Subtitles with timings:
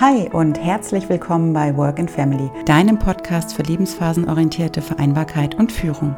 [0.00, 6.16] Hi und herzlich willkommen bei Work and Family, deinem Podcast für lebensphasenorientierte Vereinbarkeit und Führung.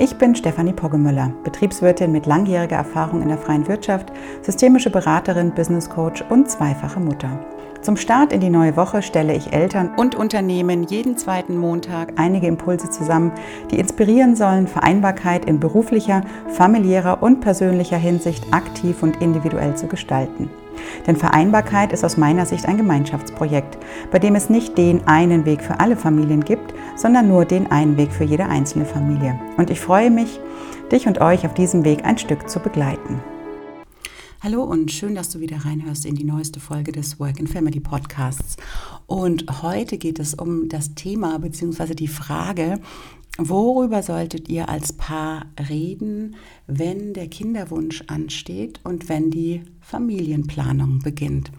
[0.00, 4.12] Ich bin Stefanie Poggemüller, Betriebswirtin mit langjähriger Erfahrung in der freien Wirtschaft,
[4.42, 7.38] systemische Beraterin, Business Coach und zweifache Mutter.
[7.80, 12.48] Zum Start in die neue Woche stelle ich Eltern und Unternehmen jeden zweiten Montag einige
[12.48, 13.30] Impulse zusammen,
[13.70, 20.50] die inspirieren sollen, Vereinbarkeit in beruflicher, familiärer und persönlicher Hinsicht aktiv und individuell zu gestalten.
[21.06, 23.78] Denn Vereinbarkeit ist aus meiner Sicht ein Gemeinschaftsprojekt,
[24.10, 27.96] bei dem es nicht den einen Weg für alle Familien gibt, sondern nur den einen
[27.96, 29.38] Weg für jede einzelne Familie.
[29.56, 30.40] Und ich freue mich,
[30.90, 33.20] dich und euch auf diesem Weg ein Stück zu begleiten.
[34.44, 37.78] Hallo und schön, dass du wieder reinhörst in die neueste Folge des Work and Family
[37.78, 38.56] Podcasts.
[39.06, 41.94] Und heute geht es um das Thema bzw.
[41.94, 42.80] die Frage,
[43.48, 51.50] worüber solltet ihr als Paar reden, wenn der Kinderwunsch ansteht und wenn die Familienplanung beginnt?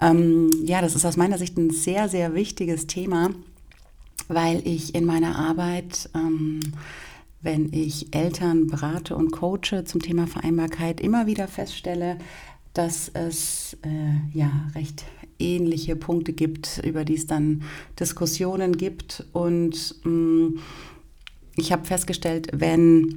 [0.00, 3.30] Ähm, ja, das ist aus meiner Sicht ein sehr, sehr wichtiges Thema,
[4.28, 6.60] weil ich in meiner Arbeit ähm,
[7.44, 12.16] wenn ich Eltern berate und coache zum Thema Vereinbarkeit, immer wieder feststelle,
[12.72, 15.04] dass es äh, ja recht
[15.38, 17.62] ähnliche Punkte gibt, über die es dann
[18.00, 19.26] Diskussionen gibt.
[19.32, 20.58] Und mh, mm,
[21.56, 23.14] ich habe festgestellt, wenn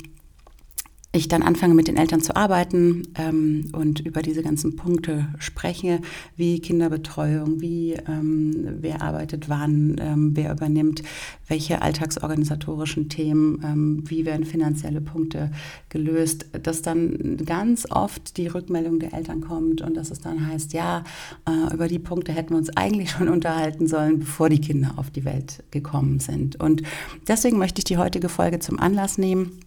[1.13, 6.01] ich dann anfange mit den Eltern zu arbeiten ähm, und über diese ganzen Punkte spreche,
[6.35, 11.03] wie Kinderbetreuung, wie ähm, wer arbeitet wann, ähm, wer übernimmt
[11.47, 15.51] welche alltagsorganisatorischen Themen, ähm, wie werden finanzielle Punkte
[15.89, 20.73] gelöst, dass dann ganz oft die Rückmeldung der Eltern kommt und dass es dann heißt,
[20.73, 21.03] ja,
[21.47, 25.09] äh, über die Punkte hätten wir uns eigentlich schon unterhalten sollen, bevor die Kinder auf
[25.09, 26.59] die Welt gekommen sind.
[26.59, 26.83] Und
[27.27, 29.59] deswegen möchte ich die heutige Folge zum Anlass nehmen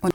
[0.00, 0.12] und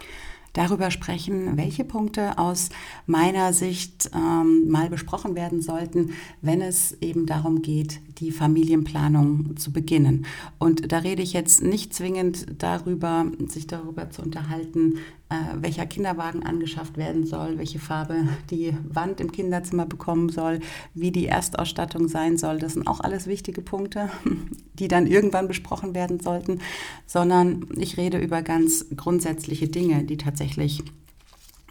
[0.54, 2.70] darüber sprechen, welche Punkte aus
[3.06, 9.72] meiner Sicht ähm, mal besprochen werden sollten, wenn es eben darum geht, die Familienplanung zu
[9.72, 10.26] beginnen.
[10.60, 15.00] Und da rede ich jetzt nicht zwingend darüber, sich darüber zu unterhalten,
[15.32, 20.60] äh, welcher Kinderwagen angeschafft werden soll, welche Farbe die Wand im Kinderzimmer bekommen soll,
[20.94, 22.60] wie die Erstausstattung sein soll.
[22.60, 24.10] Das sind auch alles wichtige Punkte,
[24.74, 26.60] die dann irgendwann besprochen werden sollten,
[27.06, 30.84] sondern ich rede über ganz grundsätzliche Dinge, die tatsächlich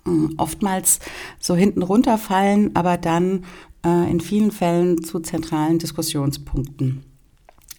[0.07, 0.99] hm, oftmals
[1.39, 3.45] so hinten runterfallen, aber dann
[3.85, 7.10] äh, in vielen Fällen zu zentralen Diskussionspunkten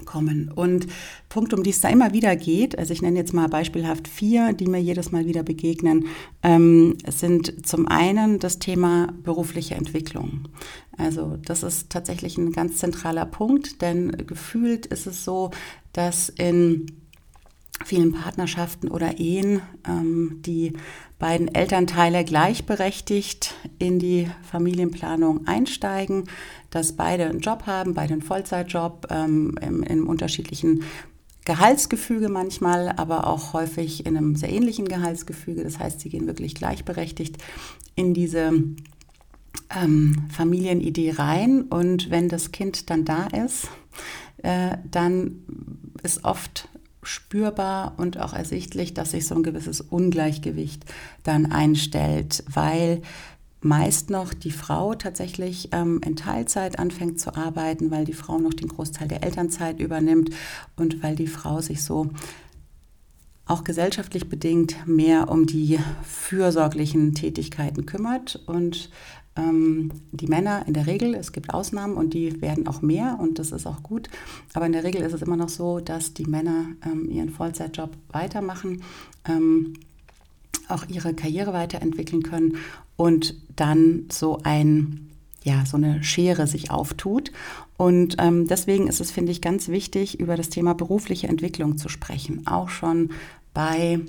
[0.06, 0.52] kommen.
[0.52, 0.88] Und
[1.30, 4.54] Punkt, um die es da immer wieder geht, also ich nenne jetzt mal beispielhaft vier,
[4.54, 6.08] die mir jedes Mal wieder begegnen,
[6.44, 10.48] ähm, sind zum einen das Thema berufliche Entwicklung.
[10.98, 15.52] Also das ist tatsächlich ein ganz zentraler Punkt, denn gefühlt ist es so,
[15.94, 16.86] dass in
[17.86, 20.74] vielen Partnerschaften oder Ehen ähm, die
[21.20, 26.24] beiden Elternteile gleichberechtigt in die Familienplanung einsteigen,
[26.70, 30.84] dass beide einen Job haben, beide einen Vollzeitjob ähm, im, im unterschiedlichen
[31.46, 35.64] Gehaltsgefüge manchmal, aber auch häufig in einem sehr ähnlichen Gehaltsgefüge.
[35.64, 37.38] Das heißt, sie gehen wirklich gleichberechtigt
[37.96, 38.52] in diese
[39.76, 41.64] ähm, Familienidee rein.
[41.64, 43.70] Und wenn das Kind dann da ist,
[44.44, 45.44] äh, dann
[46.04, 46.70] ist oft
[47.04, 50.86] spürbar und auch ersichtlich, dass sich so ein gewisses Ungleichgewicht
[51.24, 53.02] dann einstellt, weil
[53.62, 58.54] meist noch die Frau tatsächlich ähm, in Teilzeit anfängt zu arbeiten, weil die Frau noch
[58.54, 60.32] den Großteil der Elternzeit übernimmt
[60.76, 62.10] und weil die Frau sich so
[63.46, 68.90] auch gesellschaftlich bedingt mehr um die fürsorglichen Tätigkeiten kümmert und
[69.38, 73.52] die Männer in der Regel, es gibt Ausnahmen und die werden auch mehr und das
[73.52, 74.10] ist auch gut,
[74.54, 77.92] aber in der Regel ist es immer noch so, dass die Männer ähm, ihren Vollzeitjob
[78.12, 78.84] weitermachen,
[79.28, 79.74] ähm,
[80.68, 82.58] auch ihre Karriere weiterentwickeln können
[82.98, 85.08] und dann so ein
[85.44, 87.32] ja, so eine Schere sich auftut.
[87.76, 91.90] Und ähm, deswegen ist es, finde ich, ganz wichtig, über das Thema berufliche Entwicklung zu
[91.90, 92.46] sprechen.
[92.46, 93.10] Auch schon
[93.52, 94.00] bei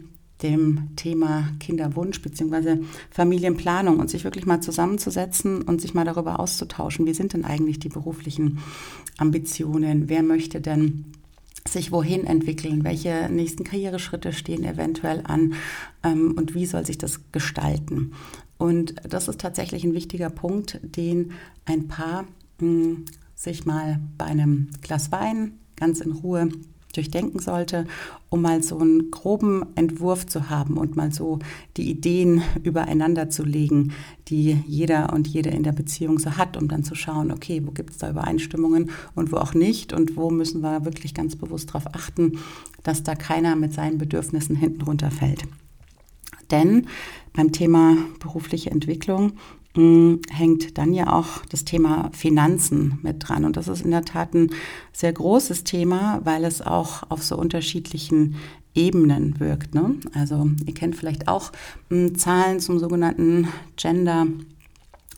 [0.42, 2.78] dem Thema Kinderwunsch bzw.
[3.10, 7.78] Familienplanung und sich wirklich mal zusammenzusetzen und sich mal darüber auszutauschen, wie sind denn eigentlich
[7.78, 8.58] die beruflichen
[9.18, 11.06] Ambitionen, wer möchte denn
[11.68, 15.54] sich wohin entwickeln, welche nächsten Karriereschritte stehen eventuell an
[16.02, 18.12] ähm, und wie soll sich das gestalten.
[18.58, 21.32] Und das ist tatsächlich ein wichtiger Punkt, den
[21.64, 22.22] ein Paar
[22.60, 26.48] mh, hm, sich mal bei einem Glas Wein ganz in Ruhe
[26.92, 27.86] durchdenken sollte,
[28.28, 31.38] um mal so einen groben Entwurf zu haben und mal so
[31.76, 33.92] die Ideen übereinander zu legen,
[34.28, 37.70] die jeder und jede in der Beziehung so hat, um dann zu schauen, okay, wo
[37.70, 41.70] gibt es da Übereinstimmungen und wo auch nicht und wo müssen wir wirklich ganz bewusst
[41.70, 42.38] darauf achten,
[42.82, 45.44] dass da keiner mit seinen Bedürfnissen hinten runterfällt.
[46.52, 46.86] Denn
[47.32, 49.32] beim Thema berufliche Entwicklung
[49.74, 53.44] mm, hängt dann ja auch das Thema Finanzen mit dran.
[53.44, 54.50] Und das ist in der Tat ein
[54.92, 58.36] sehr großes Thema, weil es auch auf so unterschiedlichen
[58.74, 59.74] Ebenen wirkt.
[59.74, 59.96] Ne?
[60.14, 61.52] Also ihr kennt vielleicht auch
[61.90, 64.26] m, Zahlen zum sogenannten Gender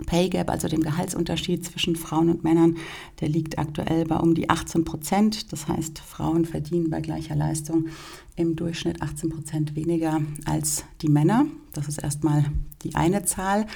[0.06, 2.76] Pay Gap, also dem Gehaltsunterschied zwischen Frauen und Männern,
[3.20, 5.52] der liegt aktuell bei um die 18 Prozent.
[5.52, 7.87] Das heißt, Frauen verdienen bei gleicher Leistung
[8.35, 11.46] im Durchschnitt 18 Prozent weniger als die Männer.
[11.73, 12.44] Das ist erstmal
[12.82, 13.67] die eine Zahl,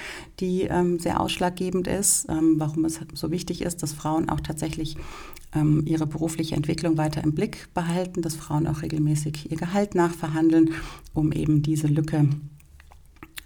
[0.41, 4.97] die ähm, sehr ausschlaggebend ist, ähm, warum es so wichtig ist, dass Frauen auch tatsächlich
[5.55, 10.71] ähm, ihre berufliche Entwicklung weiter im Blick behalten, dass Frauen auch regelmäßig ihr Gehalt nachverhandeln,
[11.13, 12.27] um eben diese Lücke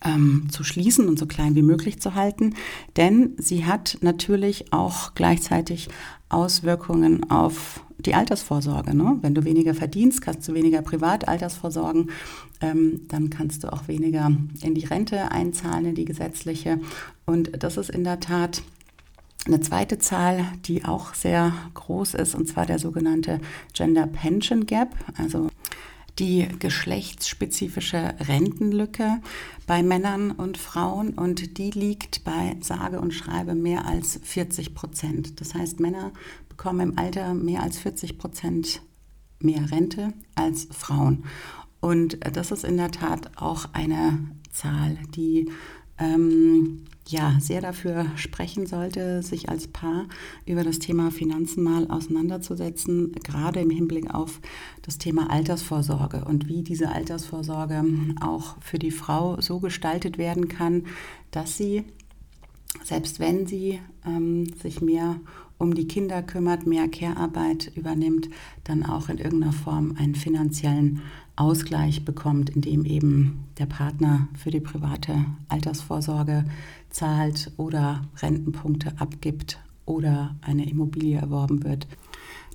[0.04, 2.56] ähm, zu schließen und so klein wie möglich zu halten.
[2.98, 5.90] Denn sie hat natürlich auch gleichzeitig
[6.30, 8.96] Auswirkungen auf die Altersvorsorge.
[8.96, 9.18] Ne?
[9.22, 12.10] Wenn du weniger verdienst, kannst du weniger privat Altersvorsorgen,
[12.62, 16.80] ähm, dann kannst du auch weniger in die Rente einzahlen, in die gesetzliche.
[17.26, 18.64] Und das ist in der Tat
[19.46, 23.40] eine zweite Zahl, die auch sehr groß ist, und zwar der sogenannte
[23.74, 24.96] Gender Pension Gap.
[25.18, 25.50] Also
[26.20, 29.22] die geschlechtsspezifische Rentenlücke
[29.66, 35.42] bei Männern und Frauen und die liegt bei sage und schreibe mehr als 40 Prozent.
[35.42, 36.12] Das heißt, Männer
[36.50, 38.82] bekommen im Alter mehr als 40 Prozent
[39.40, 41.26] mehr Rente als Frauen.
[41.80, 44.20] Und das ist in der Tat auch eine
[44.52, 45.50] Zahl, die
[46.04, 50.06] ähm, ja, sehr dafür sprechen sollte, sich als Paar
[50.46, 54.40] über das Thema Finanzen mal auseinanderzusetzen, gerade im Hinblick auf
[54.84, 57.84] das Thema Altersvorsorge und wie diese Altersvorsorge
[58.22, 60.86] auch für die Frau so gestaltet werden kann,
[61.32, 61.84] dass sie,
[62.84, 65.20] selbst wenn sie ähm, sich mehr
[65.58, 68.30] um die Kinder kümmert, mehr Care-Arbeit übernimmt,
[68.64, 71.02] dann auch in irgendeiner Form einen finanziellen
[71.36, 76.46] Ausgleich bekommt, indem eben der Partner für die private Altersvorsorge
[76.90, 81.88] zahlt oder Rentenpunkte abgibt oder eine Immobilie erworben wird.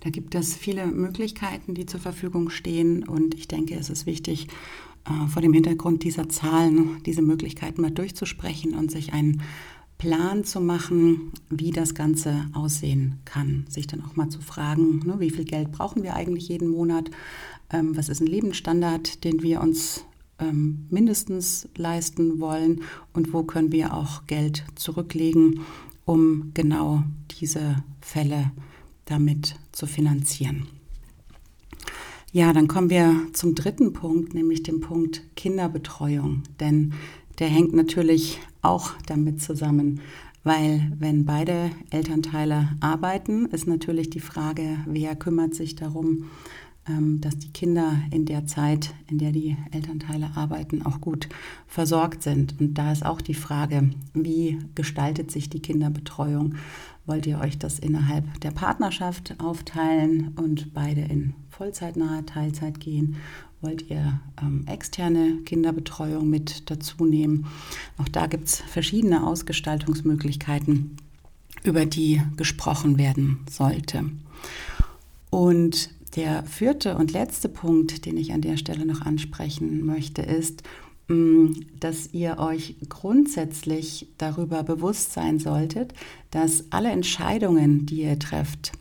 [0.01, 4.47] Da gibt es viele Möglichkeiten, die zur Verfügung stehen und ich denke, es ist wichtig,
[5.07, 9.43] äh, vor dem Hintergrund dieser Zahlen diese Möglichkeiten mal durchzusprechen und sich einen
[9.99, 13.67] Plan zu machen, wie das Ganze aussehen kann.
[13.69, 17.11] Sich dann auch mal zu fragen, ne, wie viel Geld brauchen wir eigentlich jeden Monat?
[17.71, 20.05] Ähm, was ist ein Lebensstandard, den wir uns
[20.39, 25.61] ähm, mindestens leisten wollen und wo können wir auch Geld zurücklegen,
[26.05, 27.03] um genau
[27.41, 28.53] diese Fälle
[29.05, 30.67] damit zu finanzieren.
[32.33, 36.43] Ja, dann kommen wir zum dritten Punkt, nämlich dem Punkt Kinderbetreuung.
[36.61, 36.93] Denn
[37.39, 40.01] der hängt natürlich auch damit zusammen,
[40.45, 46.31] weil wenn beide Elternteile arbeiten, ist natürlich die Frage, wer kümmert sich darum,
[46.89, 51.29] ähm, dass die Kinder in der Zeit, in der die Elternteile arbeiten, auch gut
[51.67, 52.59] versorgt sind.
[52.61, 56.55] Und da ist auch die Frage, wie gestaltet sich die Kinderbetreuung?
[57.05, 63.17] Wollt ihr euch das innerhalb der Partnerschaft aufteilen und beide in vollzeitnahe Teilzeit gehen?
[63.61, 67.47] Wollt ihr ähm, externe Kinderbetreuung mit dazu nehmen?
[67.99, 70.97] Auch da gibt es verschiedene Ausgestaltungsmöglichkeiten,
[71.65, 74.05] über die gesprochen werden sollte.
[75.31, 80.63] Und der vierte und letzte Punkt, den ich an der Stelle noch ansprechen möchte, ist,
[81.09, 81.49] mm,
[81.81, 85.93] dass ihr euch grundsätzlich darüber bewusst sein solltet,
[86.31, 88.73] dass alle Entscheidungen, die ihr trefft,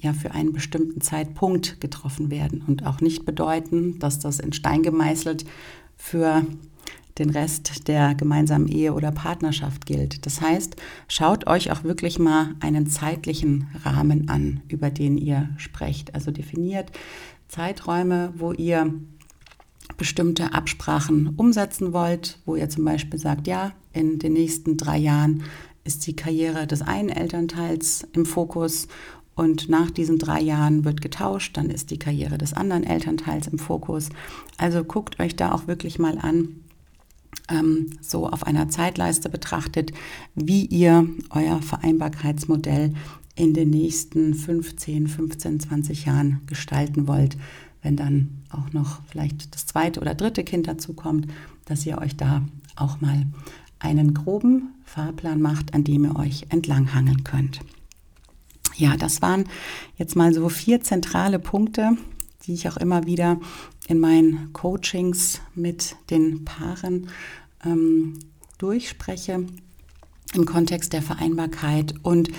[0.00, 4.82] ja für einen bestimmten Zeitpunkt getroffen werden und auch nicht bedeuten, dass das in Stein
[4.82, 5.44] gemeißelt
[5.96, 6.44] für
[7.18, 10.24] den Rest der gemeinsamen Ehe oder Partnerschaft gilt.
[10.24, 10.76] Das heißt,
[11.06, 16.14] schaut euch auch wirklich mal einen zeitlichen Rahmen an, über den ihr sprecht.
[16.14, 16.90] Also definiert
[17.48, 18.94] Zeiträume, wo ihr
[19.96, 25.42] bestimmte Absprachen umsetzen wollt, wo ihr zum Beispiel sagt, ja, in den nächsten drei Jahren
[25.84, 28.88] ist die Karriere des einen Elternteils im Fokus
[29.34, 33.58] und nach diesen drei Jahren wird getauscht, dann ist die Karriere des anderen Elternteils im
[33.58, 34.10] Fokus.
[34.58, 36.56] Also guckt euch da auch wirklich mal an,
[37.48, 39.92] ähm, so auf einer Zeitleiste betrachtet,
[40.34, 42.94] wie ihr euer Vereinbarkeitsmodell
[43.34, 47.36] in den nächsten 15, 15, 20 Jahren gestalten wollt,
[47.82, 51.26] wenn dann auch noch vielleicht das zweite oder dritte Kind dazu kommt,
[51.64, 52.42] dass ihr euch da
[52.76, 53.26] auch mal
[53.78, 57.60] einen groben Fahrplan macht, an dem ihr euch entlanghangeln könnt.
[58.80, 59.44] Ja, das waren
[59.98, 61.98] jetzt mal so vier zentrale Punkte,
[62.46, 63.38] die ich auch immer wieder
[63.88, 67.08] in meinen Coachings mit den Paaren
[67.62, 68.18] ähm,
[68.56, 69.44] durchspreche
[70.32, 71.94] im Kontext der Vereinbarkeit.
[72.02, 72.30] Und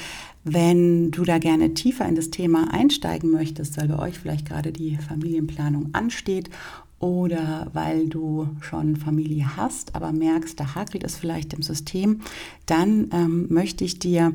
[0.44, 4.72] wenn du da gerne tiefer in das Thema einsteigen möchtest, weil bei euch vielleicht gerade
[4.72, 6.50] die Familienplanung ansteht
[6.98, 12.22] oder weil du schon Familie hast, aber merkst, da hakelt es vielleicht im System,
[12.66, 14.34] dann ähm, möchte ich dir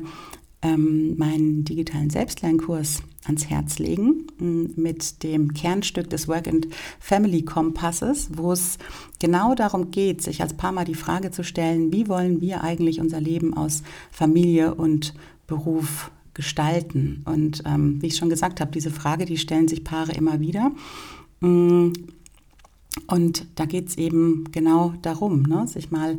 [0.61, 6.67] ähm, meinen digitalen Selbstlernkurs ans Herz legen mit dem Kernstück des Work and
[6.99, 8.77] Family Kompasses, wo es
[9.19, 12.99] genau darum geht, sich als Paar mal die Frage zu stellen, wie wollen wir eigentlich
[12.99, 15.13] unser Leben aus Familie und
[15.45, 17.23] Beruf gestalten?
[17.25, 20.71] Und ähm, wie ich schon gesagt habe, diese Frage, die stellen sich Paare immer wieder.
[23.07, 26.17] Und da geht es eben genau darum, ne, sich mal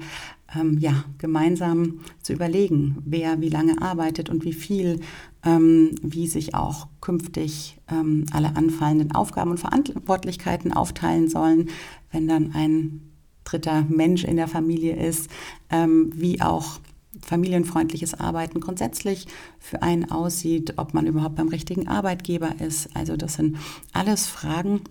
[0.55, 5.01] ähm, ja, gemeinsam zu überlegen, wer wie lange arbeitet und wie viel,
[5.45, 11.69] ähm, wie sich auch künftig ähm, alle anfallenden Aufgaben und Verantwortlichkeiten aufteilen sollen,
[12.11, 13.03] wenn dann ein
[13.45, 15.31] dritter Mensch in der Familie ist,
[15.71, 16.81] ähm, wie auch
[17.23, 19.27] familienfreundliches Arbeiten grundsätzlich
[19.59, 22.95] für einen aussieht, ob man überhaupt beim richtigen Arbeitgeber ist.
[22.95, 23.57] Also das sind
[23.93, 24.83] alles Fragen,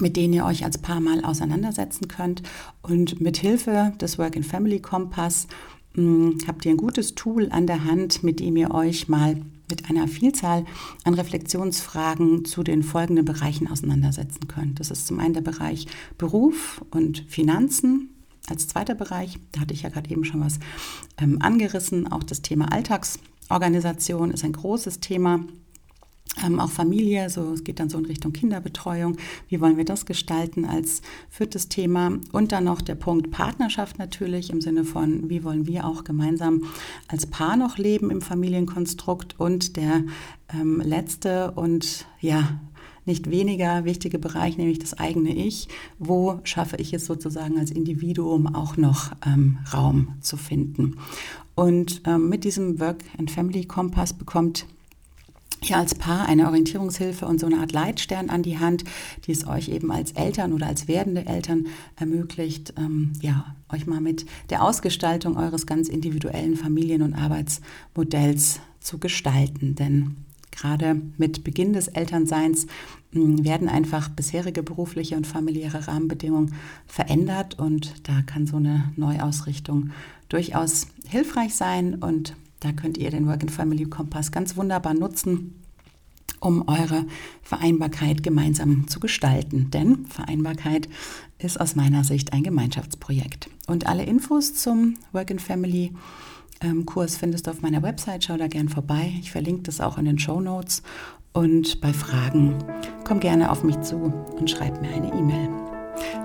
[0.00, 2.42] mit denen ihr euch als Paar mal auseinandersetzen könnt.
[2.82, 5.46] Und mit Hilfe des Work and Family Kompass
[5.94, 9.36] mh, hm, habt ihr ein gutes Tool an der Hand, mit dem ihr euch mal
[9.70, 10.64] mit einer Vielzahl
[11.04, 14.80] an Reflexionsfragen zu den folgenden Bereichen auseinandersetzen könnt.
[14.80, 15.86] Das ist zum einen der Bereich
[16.16, 18.10] Beruf und Finanzen.
[18.48, 20.58] Als zweiter Bereich, da hatte ich ja gerade eben schon was
[21.18, 25.40] ähm, angerissen, auch das Thema Alltagsorganisation ist ein großes Thema.
[26.44, 29.16] Ähm, auch Familie, so es geht dann so in Richtung Kinderbetreuung.
[29.48, 32.18] Wie wollen wir das gestalten als viertes Thema?
[32.32, 36.64] Und dann noch der Punkt Partnerschaft natürlich im Sinne von, wie wollen wir auch gemeinsam
[37.08, 39.38] als Paar noch leben im Familienkonstrukt?
[39.38, 40.04] Und der
[40.52, 42.60] ähm, letzte und ja,
[43.08, 45.68] nicht weniger wichtige Bereich, nämlich das eigene Ich.
[45.98, 50.98] Wo schaffe ich es sozusagen als Individuum auch noch ähm, Raum zu finden?
[51.54, 54.66] Und ähm, mit diesem Work and Family Kompass bekommt
[55.62, 58.84] hier als Paar eine Orientierungshilfe und so eine Art Leitstern an die Hand,
[59.26, 64.00] die es euch eben als Eltern oder als werdende Eltern ermöglicht, ähm, ja, euch mal
[64.00, 69.74] mit der Ausgestaltung eures ganz individuellen Familien- und Arbeitsmodells zu gestalten.
[69.74, 70.16] Denn
[70.50, 72.66] gerade mit Beginn des Elternseins
[73.12, 76.54] hm, werden einfach bisherige berufliche und familiäre Rahmenbedingungen
[76.86, 79.90] verändert und da kann so eine Neuausrichtung
[80.28, 85.62] durchaus hilfreich sein und da könnt ihr den Work Family Kompass ganz wunderbar nutzen,
[86.40, 87.04] um eure
[87.42, 89.70] Vereinbarkeit gemeinsam zu gestalten.
[89.70, 90.88] Denn Vereinbarkeit
[91.38, 93.50] ist aus meiner Sicht ein Gemeinschaftsprojekt.
[93.66, 95.92] Und alle Infos zum Work Family
[96.60, 98.24] ähm, Kurs findest du auf meiner Website.
[98.24, 99.14] Schau da gern vorbei.
[99.20, 100.82] Ich verlinke das auch in den Show Notes.
[101.32, 102.56] Und bei Fragen
[103.04, 105.57] komm gerne auf mich zu und schreib mir eine E-Mail.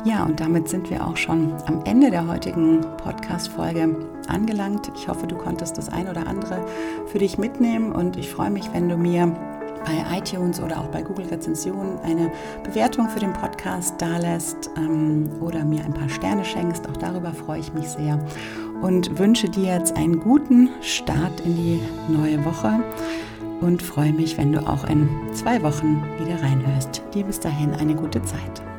[0.06, 3.96] Ja, und damit sind wir auch schon am Ende der heutigen Podcast-Folge
[4.28, 4.92] angelangt.
[4.96, 6.66] Ich hoffe, du konntest das ein oder andere
[7.08, 9.34] für dich mitnehmen und ich freue mich, wenn du mir
[9.86, 12.32] bei iTunes oder auch bei Google Rezensionen eine
[12.64, 16.88] Bewertung für den Podcast dalässt ähm, oder mir ein paar Sterne schenkst.
[16.90, 18.20] Auch darüber freue ich mich sehr
[18.82, 22.84] und wünsche dir jetzt einen guten Start in die neue Woche
[23.62, 27.02] und freue mich, wenn du auch in zwei Wochen wieder reinhörst.
[27.14, 28.73] Dir bis dahin eine gute Zeit.